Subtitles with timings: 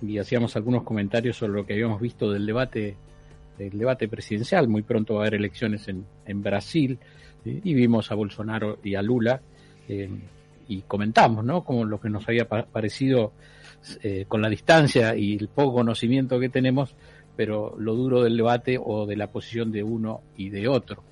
[0.00, 2.96] Y hacíamos algunos comentarios sobre lo que habíamos visto del debate
[3.58, 4.68] del debate presidencial.
[4.68, 6.98] Muy pronto va a haber elecciones en, en Brasil
[7.44, 9.42] y vimos a Bolsonaro y a Lula
[9.86, 10.08] eh,
[10.66, 11.62] y comentamos, ¿no?
[11.62, 13.32] Como lo que nos había pa parecido
[14.02, 16.94] eh, con la distancia y el poco conocimiento que tenemos,
[17.36, 21.02] pero lo duro del debate o de la posición de uno y de otro.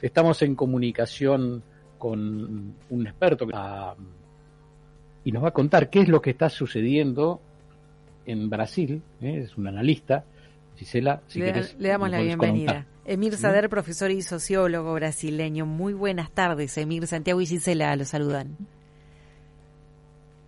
[0.00, 1.64] Estamos en comunicación
[1.98, 4.00] con un experto uh,
[5.24, 7.40] y nos va a contar qué es lo que está sucediendo
[8.26, 9.42] en Brasil, ¿eh?
[9.44, 10.24] es un analista.
[10.76, 12.72] Gisela, si le, querés, le damos la bienvenida.
[12.72, 12.92] Contar.
[13.04, 15.66] Emir Sader, profesor y sociólogo brasileño.
[15.66, 17.06] Muy buenas tardes, Emir.
[17.06, 18.56] Santiago y Gisela lo saludan.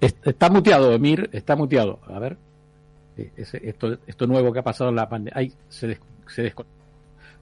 [0.00, 2.00] Está muteado, Emir, está muteado.
[2.06, 2.36] A ver,
[3.16, 5.38] esto, esto nuevo que ha pasado en la pandemia.
[5.38, 6.54] Ahí se, des, se.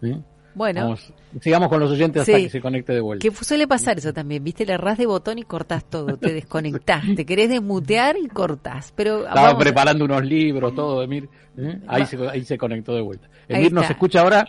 [0.00, 0.22] ¿Sí?
[0.54, 3.22] Bueno, Vamos, sigamos con los oyentes hasta sí, que se conecte de vuelta.
[3.22, 4.66] Que suele pasar eso también, ¿viste?
[4.66, 8.92] Le errás de botón y cortás todo, te desconectás, te querés desmutear y cortás.
[8.94, 11.28] Pero Estaba vamos preparando unos libros, todo, Emir.
[11.56, 11.80] ¿eh?
[11.86, 13.28] Ahí, se, ahí se conectó de vuelta.
[13.48, 14.46] Emir, ¿nos escucha ahora?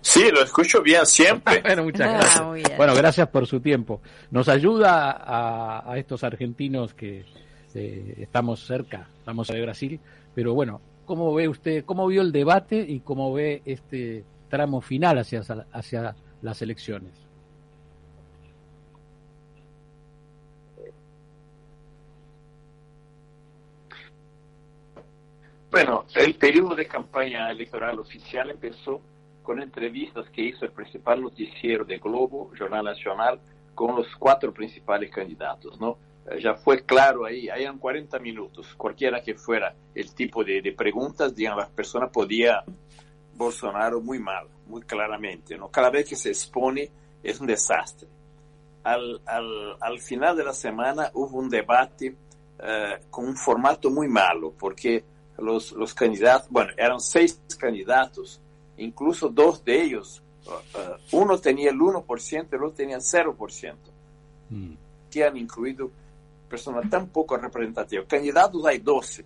[0.00, 1.60] Sí, lo escucho bien siempre.
[1.64, 2.36] bueno, muchas gracias.
[2.36, 2.76] Ah, muy bien.
[2.76, 4.00] Bueno, gracias por su tiempo.
[4.30, 7.24] Nos ayuda a, a estos argentinos que
[7.74, 10.00] eh, estamos cerca, estamos de Brasil,
[10.34, 15.18] pero bueno, ¿cómo ve usted, cómo vio el debate y cómo ve este tramo final
[15.18, 15.40] hacia,
[15.72, 17.12] hacia las elecciones?
[25.70, 29.00] Bueno, el periodo de campaña electoral oficial empezó
[29.42, 33.38] con entrevistas que hizo el principal noticiero de Globo, Jornal Nacional,
[33.74, 35.98] con los cuatro principales candidatos, ¿no?
[36.40, 41.34] Ya fue claro ahí, eran 40 minutos, cualquiera que fuera el tipo de, de preguntas,
[41.34, 42.64] digamos, la persona podía
[43.36, 45.68] Bolsonaro muy mal, muy claramente, ¿no?
[45.68, 46.90] Cada vez que se expone
[47.22, 48.08] es un desastre.
[48.82, 52.10] Al, al, al final de la semana hubo un debate
[52.58, 55.04] uh, con un formato muy malo, porque
[55.38, 58.40] los, los candidatos, bueno, eran seis candidatos,
[58.78, 63.74] incluso dos de ellos, uh, uno tenía el 1%, el otro tenía el 0%,
[64.50, 64.72] mm.
[65.10, 65.90] que han incluido
[66.46, 68.06] personas tan poco representativas.
[68.06, 69.24] Candidatos hay 12.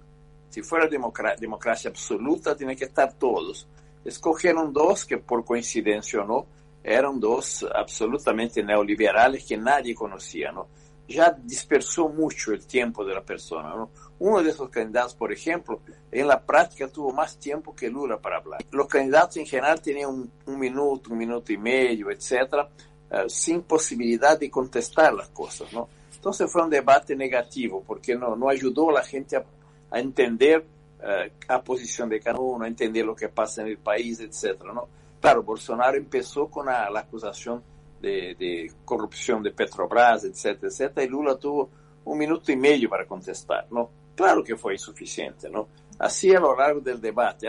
[0.49, 3.69] Si fuera democracia, democracia absoluta, tienen que estar todos.
[4.05, 6.47] Escogieron dos que por coincidencia o no,
[6.83, 10.69] eran dos absolutamente neoliberales que nadie conocía, ¿no?
[11.07, 13.91] Ya dispersó mucho el tiempo de la persona, ¿no?
[14.21, 18.39] Uno de esos candidatos, por ejemplo, en la práctica tuvo más tiempo que Lula para
[18.39, 18.65] hablar.
[18.71, 22.69] Los candidatos en general tenían un, un minuto, un minuto y medio, etcétera,
[23.11, 25.89] uh, sin posibilidad de contestar las cosas, ¿no?
[26.21, 30.67] Entonces fue un debate negativo, porque no, ayudó a la gente a, entender
[30.99, 34.63] uh, la posición de cada uno, a entender lo que pasa en el país, etc.
[34.65, 34.87] ¿no?
[35.19, 37.63] Claro, Bolsonaro empezó con la, la acusación
[38.03, 41.71] de, corrupción de Petrobras, etc., etc., y Lula tuvo
[42.05, 43.91] un minuto y medio para contestar, ¿no?
[44.15, 45.69] Claro que fue insuficiente, ¿no?
[45.99, 47.49] Así a lo largo del debate,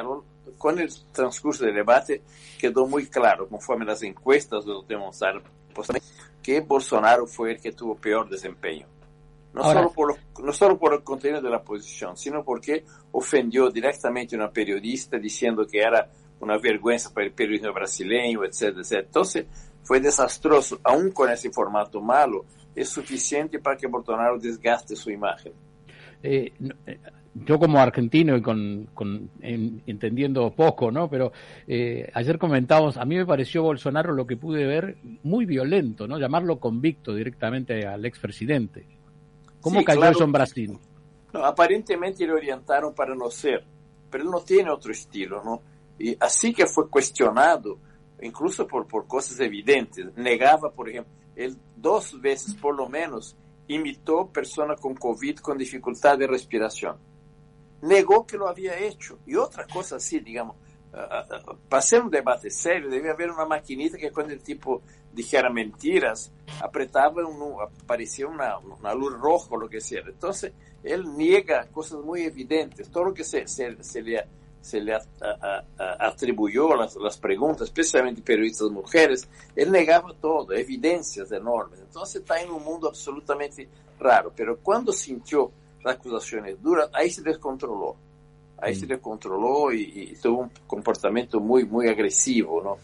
[0.58, 2.22] con el transcurso del debate
[2.58, 5.44] quedó muy claro, conforme las encuestas lo demostraron,
[6.42, 8.88] que Bolsonaro fue el que tuvo peor desempeño.
[9.54, 12.86] No, Ahora, solo por lo, no solo por el contenido de la posición, sino porque
[13.12, 16.10] ofendió directamente a una periodista diciendo que era
[16.40, 18.92] una vergüenza para el periodismo brasileño, etc, etc.
[19.06, 19.46] Entonces,
[19.84, 25.54] fue desastroso, aún con ese formato malo, es suficiente para que Bolsonaro desgaste su imagen.
[26.24, 26.54] Eh,
[27.34, 31.10] yo como argentino y con, con en, entendiendo poco, ¿no?
[31.10, 31.32] Pero
[31.68, 36.20] eh, ayer comentábamos, a mí me pareció Bolsonaro lo que pude ver muy violento, ¿no?
[36.20, 38.86] Llamarlo convicto directamente al expresidente.
[39.62, 40.16] ¿Cómo sí, cayó claro.
[40.16, 40.80] eso en Brasil?
[41.34, 43.64] No, aparentemente le orientaron para no ser,
[44.10, 45.62] pero él no tiene otro estilo, ¿no?
[45.98, 47.78] Y así que fue cuestionado,
[48.22, 54.28] incluso por, por cosas evidentes, negaba, por ejemplo, él dos veces por lo menos imitó
[54.28, 56.98] persona con COVID con dificultad de respiración
[57.82, 59.20] negó que lo había hecho.
[59.26, 60.56] Y otra cosa así, digamos,
[60.94, 64.82] uh, uh, para ser un debate serio, debe haber una maquinita que cuando el tipo
[65.14, 66.32] dijera mentiras,
[66.62, 70.02] apretaba, un, aparecía una, una luz roja o lo que sea.
[70.06, 72.90] Entonces, él niega cosas muy evidentes.
[72.90, 74.24] Todo lo que se, se, se le,
[74.62, 80.54] se le a, a, a, atribuyó las, las preguntas, especialmente periodistas mujeres, él negaba todo,
[80.54, 81.80] evidencias enormes.
[81.80, 83.68] Entonces está en un mundo absolutamente
[84.00, 84.32] raro.
[84.36, 85.52] Pero cuando sintió
[85.86, 87.96] acusaciones duras, ahí se descontroló.
[88.58, 92.78] Ahí se descontroló y, tuvo un comportamiento muy, muy agresivo, ¿no?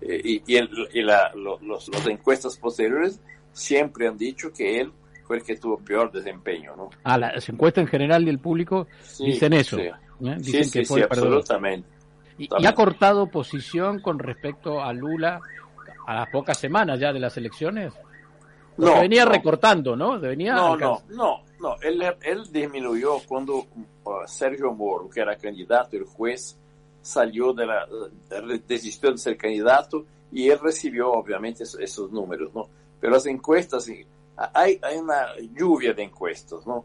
[0.00, 3.20] Eh, y, y, la, los, las encuestas posteriores
[3.52, 4.92] siempre han dicho que él
[5.26, 6.90] fue el que tuvo peor desempeño, ¿no?
[7.02, 8.86] Ah, las encuestas en general del público
[9.18, 9.78] dicen eso.
[9.78, 9.92] ¿eh?
[10.38, 11.88] Dicen que fue absolutamente.
[12.38, 15.40] Y, ha cortado posición con respecto a Lula
[16.06, 17.92] a las pocas semanas ya de las elecciones.
[18.76, 20.18] no, venía recortando, ¿no?
[20.18, 21.76] Venía no, no, no, no.
[21.80, 23.66] Él, él disminuyó cuando
[24.04, 26.56] uh, Sergio Moro, que era candidato, el juez
[27.02, 27.86] salió de la,
[28.66, 32.68] desistió de ser candidato y él recibió obviamente esos, números, ¿no?
[33.00, 33.90] Pero las encuestas,
[34.54, 36.84] hay, hay una lluvia de encuestas, ¿no?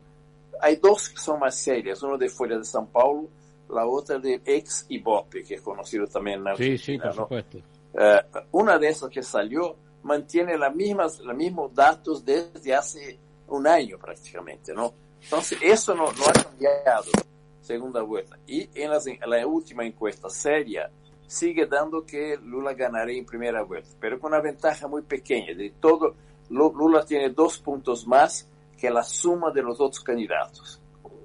[0.62, 3.30] Hay dos que son más serias, uno de Folha de São Paulo
[3.70, 6.78] la otra de ex Ibope, que es conocido también en Argentina.
[6.78, 7.58] Sí, sí, por supuesto.
[7.94, 8.22] Eh,
[8.52, 13.98] una de esas que salió mantiene las mismas, los mismos datos desde hace un año
[13.98, 14.94] prácticamente, ¿no?
[15.22, 17.12] Entonces, eso no, no ha cambiado,
[17.62, 18.38] segunda vuelta.
[18.48, 18.92] Y en,
[19.26, 20.90] la última encuesta seria,
[21.28, 25.54] sigue dando que Lula ganaría en primera vuelta, pero con una ventaja muy pequeña.
[25.54, 26.16] De todo,
[26.50, 28.48] Lula tiene dos puntos más
[28.78, 30.80] que la suma de los otros candidatos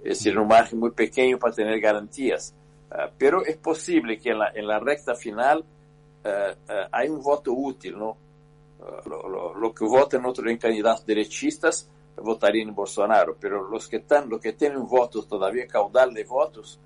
[0.05, 2.55] es decir, un margen muy pequeño para tener garantías.
[2.91, 5.65] Uh, pero es posible que en la, en la recta final
[6.25, 8.17] uh, uh, hay un voto útil, ¿no?
[9.07, 14.29] Lo, lo, lo, que votan otros candidatos derechistas votarían en Bolsonaro, pero los que, están,
[14.29, 16.79] los que tienen votos todavía, caudal de votos,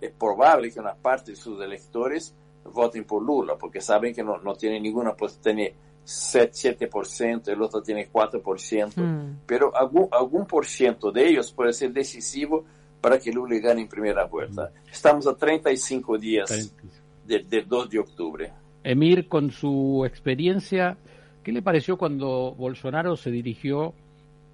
[0.00, 2.34] es probable que una parte de sus electores
[2.64, 5.72] voten por Lula, porque saben que no, no tienen ninguna posibilidad
[6.04, 9.40] 7%, el otro tiene 4%, mm.
[9.46, 12.64] pero algún, algún por ciento de ellos puede ser decisivo
[13.00, 14.72] para que Lula gane en primera vuelta.
[14.90, 16.74] Estamos a 35 días
[17.24, 18.52] del de 2 de octubre.
[18.82, 20.96] Emir, con su experiencia,
[21.42, 23.94] ¿qué le pareció cuando Bolsonaro se dirigió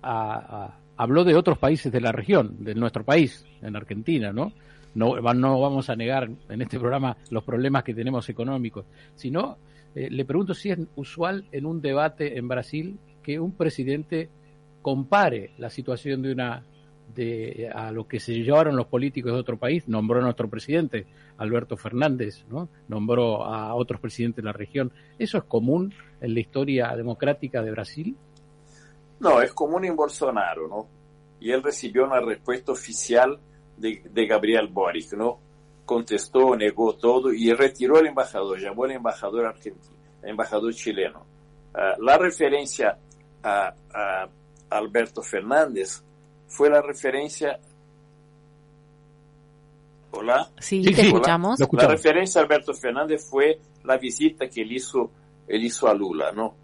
[0.02, 4.52] a, habló de otros países de la región, de nuestro país, en Argentina, ¿no?
[4.94, 9.58] No, no vamos a negar en este programa los problemas que tenemos económicos, sino
[9.94, 14.30] eh, le pregunto si es usual en un debate en Brasil que un presidente
[14.80, 16.64] compare la situación de una
[17.14, 21.06] de a lo que se llevaron los políticos de otro país, nombró a nuestro presidente
[21.38, 22.68] Alberto Fernández, ¿no?
[22.88, 24.92] Nombró a otros presidentes de la región.
[25.18, 28.16] ¿Eso es común en la historia democrática de Brasil?
[29.20, 30.86] No, es común en Bolsonaro, ¿no?
[31.40, 33.38] Y él recibió una respuesta oficial
[33.76, 35.40] de, de Gabriel Boric, ¿no?
[35.86, 41.24] contestó, negó todo y retiró al embajador, llamó al embajador argentino, embajador chileno.
[41.72, 42.98] Uh, la referencia
[43.42, 44.28] a, a,
[44.70, 46.02] Alberto Fernández
[46.48, 47.58] fue la referencia.
[50.10, 50.50] Hola.
[50.58, 51.60] Sí, te escuchamos.
[51.72, 55.10] La referencia a Alberto Fernández fue la visita que él hizo,
[55.46, 56.54] él hizo a Lula, ¿no?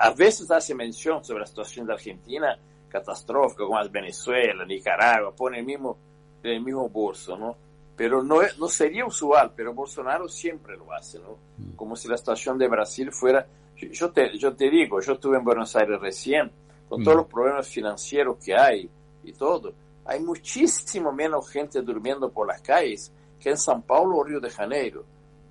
[0.00, 5.58] A veces hace mención sobre la situación de Argentina catastrófica, como es Venezuela, Nicaragua, pone
[5.58, 5.98] el mismo,
[6.42, 7.56] el mismo bolso, ¿no?
[7.96, 11.38] pero no, no sería usual, pero Bolsonaro siempre lo hace, ¿no?
[11.56, 11.76] Mm.
[11.76, 13.46] Como si la situación de Brasil fuera...
[13.76, 16.50] Yo te, yo te digo, yo estuve en Buenos Aires recién,
[16.88, 17.20] con todos mm.
[17.20, 18.88] los problemas financieros que hay
[19.24, 19.72] y todo.
[20.04, 23.10] Hay muchísimo menos gente durmiendo por las calles
[23.40, 25.04] que en San Paulo o Río de Janeiro.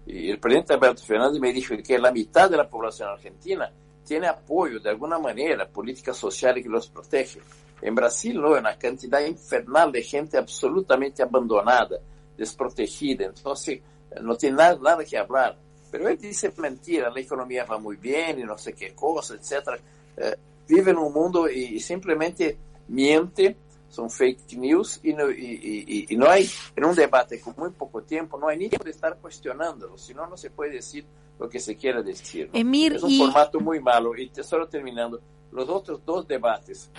[0.05, 3.71] Y el presidente Alberto Fernández me dijo que la mitad de la población argentina
[4.05, 7.41] tiene apoyo de alguna manera, políticas sociales que los protege.
[7.81, 11.99] En Brasil no, hay una cantidad infernal de gente absolutamente abandonada
[12.37, 13.81] desprotegida, entonces
[14.21, 15.57] no tiene nada, nada que hablar.
[15.91, 19.79] Pero él dice mentira, la economía va muy bien y no sé qué cosa, etc.
[20.17, 20.35] Eh,
[20.67, 22.57] vive en un mundo y, simplemente
[22.87, 23.55] miente,
[23.95, 28.01] son fake news y no, y, y, no hay, en un debate con muy poco
[28.01, 31.05] tiempo, no hay ni de estar cuestionándolo, si no, no se puede decir
[31.39, 32.49] lo que se quiera decir.
[32.53, 35.21] es un formato muy malo y te solo terminando,
[35.51, 36.89] los otros dos debates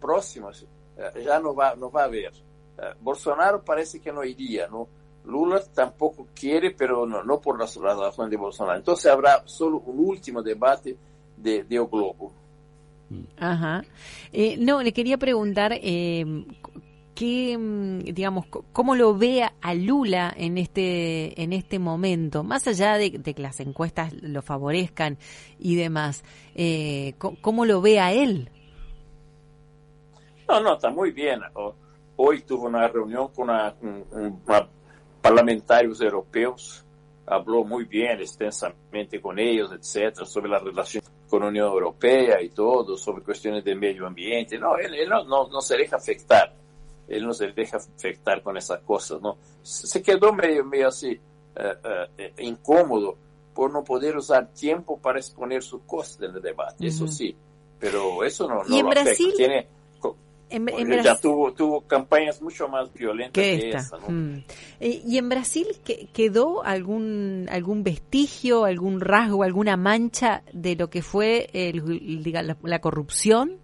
[0.00, 0.64] próximos
[0.96, 2.32] eh, ya no va, no va a haber.
[2.78, 4.88] Eh, Bolsonaro parece que no iría, ¿no?
[5.26, 8.78] Lula tampoco quiere, pero no, no por las, razones de Bolsonaro.
[8.78, 10.96] Entonces habrá solo un último debate
[11.36, 12.32] de, de O Globo.
[13.38, 13.84] Ajá.
[14.32, 16.24] Eh, no, le quería preguntar eh,
[17.14, 22.94] qué, mm, digamos, cómo lo ve a Lula en este, en este momento, más allá
[22.94, 25.18] de, que las encuestas lo favorezcan
[25.58, 26.22] y demás.
[26.54, 28.50] Eh, ¿Cómo lo ve a él?
[30.48, 31.40] No, no, está muy bien.
[32.16, 33.74] Hoy tuvo una reunión con una,
[35.20, 36.84] parlamentarios europeos,
[37.26, 42.96] habló muy bien, extensamente con ellos, etcétera, sobre la relación con Unión Europea y todo,
[42.96, 44.58] sobre cuestiones de medio ambiente.
[44.58, 46.54] No, él, no, no, se deja afectar,
[47.06, 49.36] él no se deja afectar con esas cosas, ¿no?
[49.62, 51.20] Se quedó medio, medio así,
[51.56, 53.16] eh, eh, incómodo
[53.54, 57.36] por no poder usar tiempo para exponer sus cosas en el debate, eso sí,
[57.78, 59.32] pero eso no, no ¿Y en Brasil?
[59.36, 59.66] Tiene,
[60.50, 63.78] En, en ya Brasil- tuvo, tuvo campañas mucho más violentas que que, esta.
[63.78, 63.98] esa.
[63.98, 64.08] ¿no?
[64.08, 64.44] Mm.
[64.80, 70.88] Eh, ¿Y en Brasil que- quedó algún algún vestigio, algún rasgo, alguna mancha de lo
[70.88, 73.58] que fue el- la, la corrupción?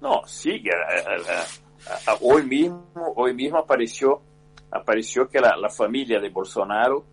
[0.00, 0.70] No, sigue.
[0.70, 1.40] a- a-
[1.92, 2.84] a- a- hoy mismo,
[3.16, 4.20] hoy mismo apareció,
[4.70, 7.04] apareció que la, la familia de Bolsonaro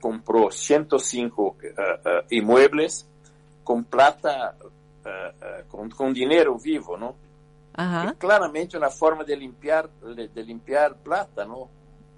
[0.00, 1.68] compró 105 eh,
[2.04, 3.06] eh, inmuebles
[3.64, 4.56] con plata,
[5.04, 7.16] eh, eh, con, con dinero vivo, ¿no?
[7.74, 8.14] Ajá.
[8.18, 11.70] Claramente una forma de limpiar, de, limpiar plata, ¿no?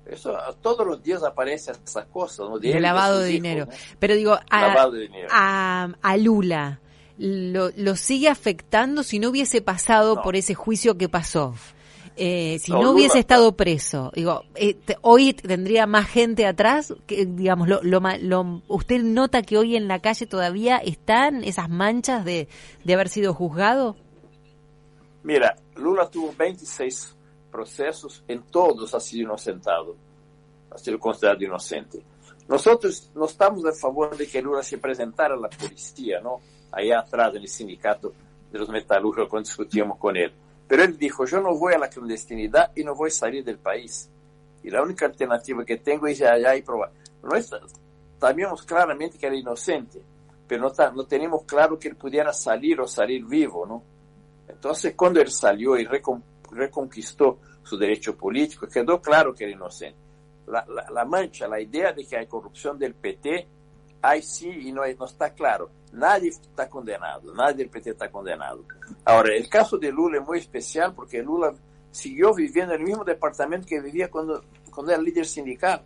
[0.05, 2.59] Eso todos los días aparece esas cosas, ¿no?
[2.59, 3.67] De él lavado de hijos, dinero.
[3.67, 3.73] ¿no?
[3.99, 5.29] Pero digo, a, Lavado de dinero.
[5.31, 6.81] a, a Lula,
[7.17, 10.23] lo, ¿lo sigue afectando si no hubiese pasado No.
[10.23, 11.55] por ese juicio que pasó?
[12.17, 16.95] Eh, si no, No, hubiese estado preso, digo, eh, te- hoy tendría más gente atrás,
[17.09, 22.25] que, digamos, lo, lo- ¿usted nota que hoy en la calle todavía están esas manchas
[22.25, 22.47] de,
[22.85, 23.97] de haber sido juzgado?
[25.25, 27.17] Mira, Lula tuvo 26
[27.51, 29.97] procesos, en todos ha sido inocentado,
[30.71, 32.01] ha sido considerado inocente.
[32.47, 36.41] Nosotros no estamos a favor de que Lula se presentara a la policía, ¿no?
[36.71, 38.13] Allá atrás en el sindicato
[38.53, 40.33] de los metalúrgicos cuando discutíamos con él.
[40.67, 43.59] Pero él dijo, yo no voy a la clandestinidad y no voy a salir del
[43.59, 44.09] país.
[44.63, 46.91] Y la única alternativa que tengo es ir allá y probar.
[47.23, 47.51] No es-
[48.19, 50.01] sabíamos claramente que era inocente,
[50.49, 53.83] pero no, no tenemos claro que él pudiera salir o salir vivo, ¿no?
[54.49, 59.99] Entonces, cuando él salió y recon- reconquistó su derecho político, quedó claro que era inocente.
[60.47, 63.47] La, la- la mancha, la idea de que hay corrupción del PT,
[64.03, 65.71] hay sí y no, no está claro.
[65.95, 68.65] Nadie está condenado, nadie del PT está condenado.
[69.05, 71.55] Ahora, el caso de Lula es muy especial porque Lula
[71.91, 75.83] siguió viviendo en el mismo departamento que vivía cuando, cuando era líder sindical.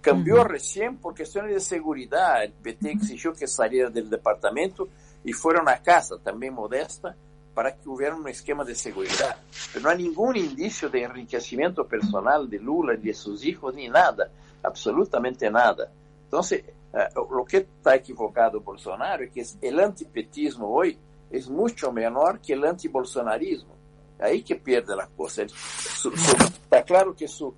[0.00, 0.44] Cambió Ujú.
[0.44, 2.42] recién por cuestiones de seguridad.
[2.42, 4.88] El PT exigió que saliera del departamento
[5.22, 7.14] y fuera a una casa también modesta
[7.54, 9.36] para que hubiera un esquema de seguridad.
[9.72, 13.88] Pero no hay ningún indicio de enriquecimiento personal de Lula, ni de sus hijos, ni
[13.88, 14.30] nada,
[14.62, 15.92] absolutamente nada.
[16.24, 16.64] Entonces,
[16.94, 19.30] eh, lo que está equivocado Bolsonaro es
[19.60, 20.98] que el antipetismo hoy
[21.30, 23.72] es mucho menor que el antibolsonarismo.
[24.20, 25.42] Ahí que pierde la cosa.
[25.48, 27.52] Su- su- está claro que su,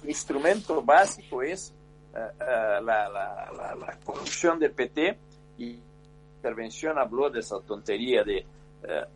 [0.00, 1.72] su instrumento básico es
[2.14, 5.18] eh, eh, la, la, la, la corrupción del PT
[5.58, 5.80] y
[6.36, 8.46] intervención habló de esa tontería de eh,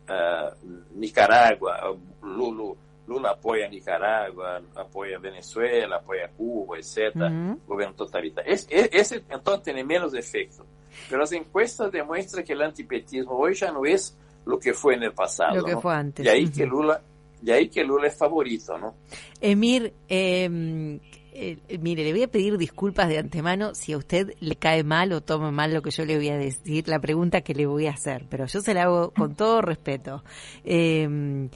[0.09, 0.51] eh,
[0.95, 2.75] Nicaragua, Lula,
[3.13, 7.15] Lula apoya a Nicaragua, apoya a Venezuela, apoya a Cuba, etc.
[7.17, 7.61] Ujú.
[7.67, 8.53] Gobierno totalitario.
[8.53, 10.65] Es- es- ese entonces tiene menos efecto.
[11.09, 14.17] Pero las encuestas demuestran que el antipetismo hoy ya no es
[14.47, 15.57] lo que fue en el pasado.
[15.57, 15.81] Lo que ¿no?
[15.81, 16.25] fue antes.
[16.25, 16.53] Y ahí Ujú.
[16.55, 17.01] que Lula,
[17.45, 18.95] y ahí que Lula es favorito, ¿no?
[19.41, 20.99] Emir, eh,
[21.35, 25.13] eh, mire, le voy a pedir disculpas de antemano si a usted le cae mal
[25.13, 27.87] o toma mal lo que yo le voy a decir, la pregunta que le voy
[27.87, 30.23] a hacer, pero yo se la hago con todo respeto.
[30.65, 31.49] Eh,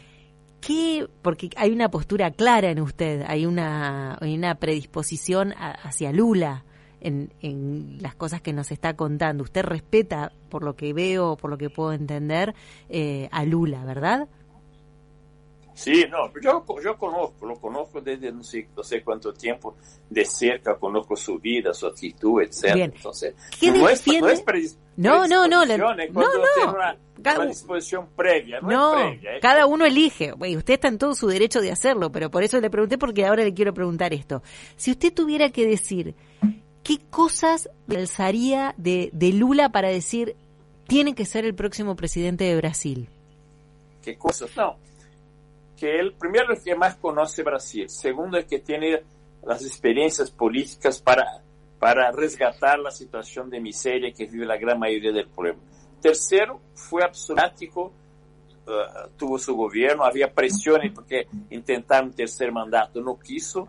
[1.23, 6.65] Porque hay una postura clara en usted, hay una, hay una predisposición a- hacia Lula
[7.01, 9.45] en, en las cosas que nos está contando.
[9.45, 12.55] Usted respeta, por lo que veo, por lo que puedo entender,
[12.89, 14.29] eh, a Lula, ¿verdad?
[15.79, 19.77] Sí, no, yo, yo conozco, lo conozco desde no sé, no sé cuánto tiempo
[20.09, 22.75] de cerca, conozco su vida, su actitud, etc.
[22.75, 22.93] Bien.
[22.97, 26.73] Entonces, ¿Qué no, es, no es predis- No, no, no, la- no, no.
[26.73, 29.37] una, Cada- una disposición previa, no, No, es previa.
[29.37, 30.33] es- cada uno elige.
[30.33, 33.27] Güey, usted está en todo su derecho de hacerlo, pero por eso le pregunté porque
[33.27, 34.43] ahora le quiero preguntar esto.
[34.77, 36.15] Si usted tuviera que decir
[36.83, 40.37] qué cosas alzaría de, de Lula para decir
[40.87, 43.09] tiene que ser el próximo presidente de Brasil.
[44.03, 44.57] qué cosas.
[44.57, 44.77] No,
[45.77, 47.89] que él, primero, es que más conoce Brasil.
[47.89, 49.03] Segundo, es que tiene
[49.45, 51.43] las experiencias políticas para,
[51.79, 55.61] para resgatar la situación de miseria que vive la gran mayoría del pueblo.
[56.01, 57.93] Tercero, fue absolutático,
[58.67, 63.69] uh, tuvo su gobierno, había presiones porque intentaron tercer mandato, no quiso,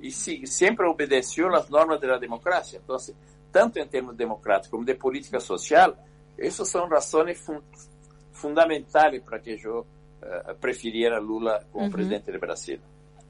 [0.00, 2.78] y sí, siempre obedeció las normas de la democracia.
[2.78, 3.14] Entonces,
[3.50, 5.94] tanto en términos democráticos como de política social,
[6.36, 7.62] esas son razones fun
[8.32, 9.84] fundamentales para que yo
[10.22, 12.80] uh, prefiriera Lula como presidente de Brasil.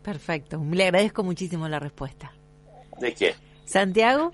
[0.02, 0.62] Perfecto.
[0.70, 2.32] Le agradezco muchísimo la respuesta.
[3.00, 3.34] ¿De qué?
[3.68, 4.32] Santiago,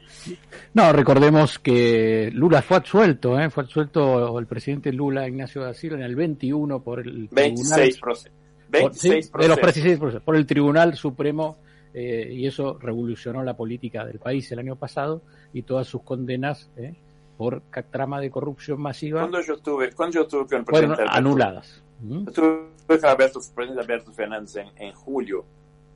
[0.74, 3.50] No, recordemos que Lula fue absuelto, ¿eh?
[3.50, 7.98] fue absuelto el presidente Lula, Ignacio da Silva, en el 21 por el 26 tribunal,
[8.00, 8.32] procesos.
[8.78, 9.82] por, 26 sí, de los procesos.
[9.84, 11.58] 26 procesos, por el Tribunal Supremo
[11.92, 16.70] eh, y eso revolucionó la política del país el año pasado y todas sus condenas
[16.76, 16.94] ¿eh?
[17.36, 21.16] Por trama de corrupción masiva Cuando yo tuve, cuando yo tuve con el presidente Alberto-
[21.16, 21.82] anuladas.
[22.00, 22.24] ¿Mm?
[22.26, 25.44] Yo Estuve con Alberto, presidente Alberto Fernández en, en julio.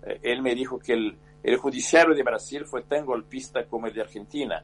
[0.02, 3.92] Eh, él me dijo que el, el judiciario de Brasil fue tan golpista como el
[3.94, 4.62] de Argentina,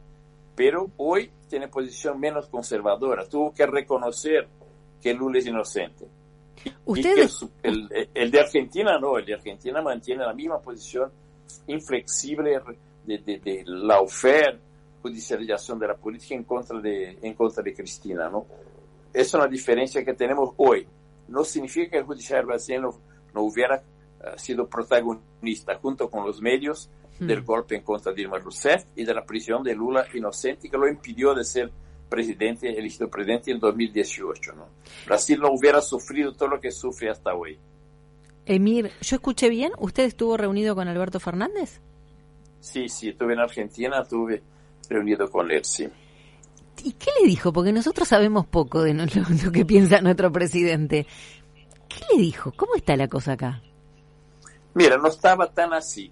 [0.54, 3.28] pero hoy tiene posición menos conservadora.
[3.28, 4.49] Tuvo que reconocer
[5.00, 6.07] que Lula es inocente.
[6.87, 7.45] Ustedes...
[7.62, 11.11] El, el, de Argentina no, el de Argentina mantiene la misma posición
[11.66, 12.61] inflexible
[13.04, 14.59] de, de, de la oferta
[15.04, 18.30] judicialización de la política en contra de, en contra de Cristina.
[18.30, 18.46] ¿no?
[19.12, 20.87] Esa es una diferencia que tenemos hoy.
[21.28, 22.90] No significa que el judiciario brasileño
[23.34, 26.88] no hubiera uh, sido protagonista junto con los medios
[27.20, 27.26] mm.
[27.26, 30.78] del golpe en contra de Dilma Rousseff y de la prisión de Lula inocente que
[30.78, 31.70] lo impidió de ser
[32.08, 34.54] presidente, elegido presidente en 2018.
[34.54, 34.68] ¿no?
[35.04, 37.58] Brasil no hubiera sufrido todo lo que sufre hasta hoy.
[38.46, 39.73] Emir, ¿yo escuché bien?
[39.78, 41.80] ¿Usted estuvo reunido con Alberto Fernández?
[42.61, 44.42] Sí, sí, estuve en Argentina, estuve
[44.88, 45.88] reunido con él, sí.
[46.82, 47.52] ¿Y qué le dijo?
[47.52, 49.04] Porque nosotros sabemos poco de lo,
[49.44, 51.06] lo, que piensa nuestro presidente.
[51.88, 52.52] ¿Qué le dijo?
[52.56, 53.62] ¿Cómo está la cosa acá?
[54.74, 56.10] Mira, no estaba tan así.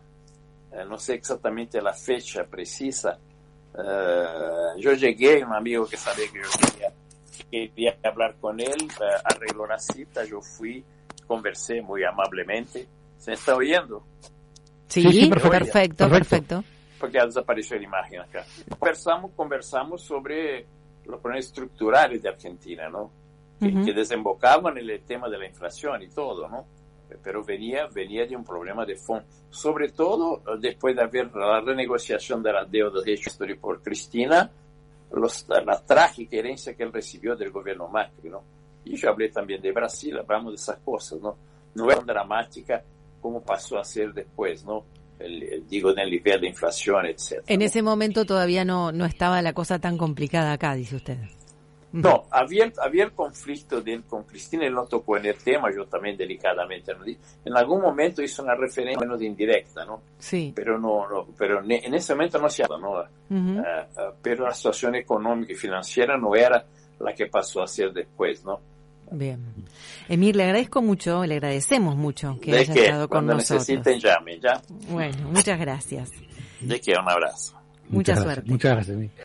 [0.72, 3.18] Eh, no sé exactamente la fecha precisa.
[3.74, 6.92] Uh, yo llegué, un amigo que sabía que yo quería,
[7.50, 10.84] quería hablar con él, uh, arregló la cita, yo fui,
[11.26, 12.86] conversé muy amablemente.
[13.18, 14.04] ¿Se me está oyendo?
[14.88, 16.64] Sí, sí, sí perfecto, perfecto, perfecto
[17.02, 18.47] porque ya desapareció la imagen acá.
[18.78, 20.64] Conversamos, conversamos sobre
[21.04, 23.11] los problemas estructurales de Argentina, ¿no?
[23.59, 23.85] Que, uh -huh.
[23.85, 26.64] que, desembocaban en el tema de la inflación y todo, ¿no?
[27.21, 32.40] Pero venía, venía de un problema de fondo, sobre todo después de haber la renegociación
[32.40, 34.49] de las deudas hechas por Cristina,
[35.11, 38.44] los, la trágica herencia que él recibió del gobierno Macri, ¿no?
[38.85, 41.37] Y yo hablé también de Brasil, hablamos de esas cosas, ¿no?
[41.75, 42.80] No era dramática
[43.21, 44.85] como pasó a ser después, ¿no?
[45.19, 47.42] El, el, digo, en el nivel de inflación, etc.
[47.47, 51.19] En ese momento todavía no, no estaba la cosa tan complicada acá, dice usted.
[51.92, 55.85] No, había, había el conflicto de con Cristina, él no tocó en el tema, yo
[55.85, 57.04] también delicadamente ¿no?
[57.45, 60.00] En algún momento hizo una referencia menos indirecta, ¿no?
[60.19, 60.52] Sí.
[60.57, 63.37] Pero, no, no pero en ese momento no se hablaba, ¿no?
[63.37, 63.59] Uh -huh.
[63.59, 66.64] uh, uh, pero la situación económica y financiera no era
[66.99, 68.61] la que pasó a ser después, ¿no?
[69.12, 69.40] Bien.
[70.09, 72.85] Emir, le agradezco mucho, le agradecemos mucho que ¿De haya qué?
[72.87, 73.69] estado con Cuando nosotros.
[73.69, 74.61] necesiten, llamen, ¿ya?
[74.90, 76.11] Bueno, muchas gracias.
[76.61, 77.53] De que un abrazo.
[77.88, 78.35] Mucha Muchas suerte.
[78.40, 78.96] Gracias, muchas gracias.
[78.96, 79.11] Emir.